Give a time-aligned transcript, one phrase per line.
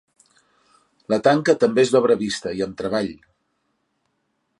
[1.13, 3.13] La tanca també és d'obra vista i amb treball.